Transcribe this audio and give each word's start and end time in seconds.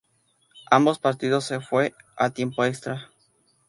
Ambos 0.71 0.97
partidos 0.97 1.43
se 1.45 1.61
fue 1.61 1.93
a 2.17 2.31
tiempo 2.31 2.65
extra. 2.65 3.11